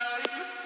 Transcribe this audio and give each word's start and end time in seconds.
Please 0.00 0.63